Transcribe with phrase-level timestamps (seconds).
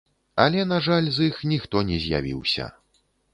[0.45, 2.65] Але на жаль, з іх ніхто не з'явіўся.